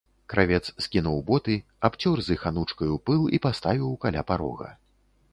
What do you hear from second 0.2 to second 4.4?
Кравец скінуў боты, абцёр з іх анучкаю пыл і паставіў каля